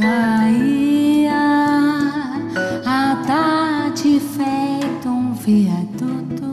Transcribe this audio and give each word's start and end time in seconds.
caía 0.00 1.42
a 2.86 3.22
tarde 3.26 4.18
feito 4.18 5.08
um 5.08 5.34
viaduto 5.34 6.52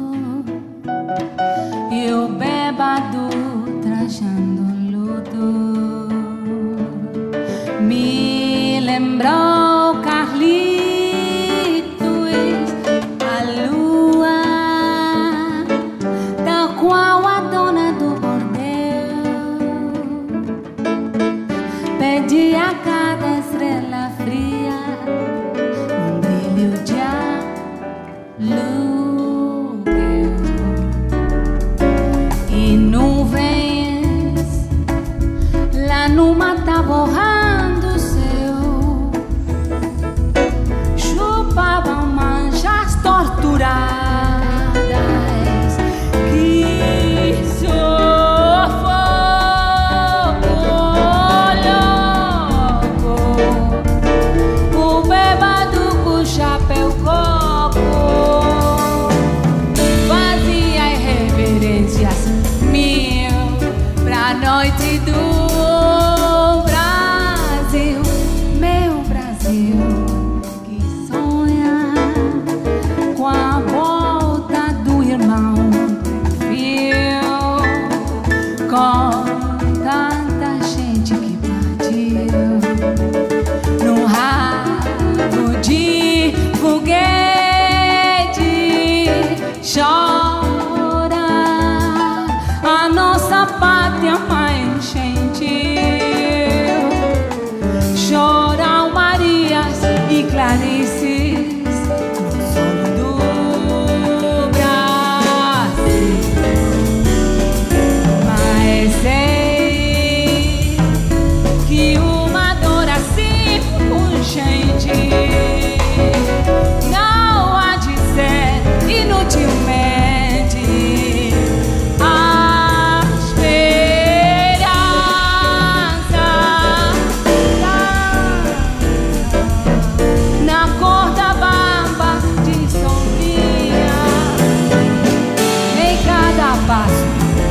e 1.89 2.11
o 2.11 2.27
bebado 2.27 3.29
trajando 3.81 4.63
luto. 4.91 5.47
Me 7.81 8.81
lembrou 8.81 9.46
Love. 28.39 28.76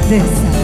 this. 0.09 0.56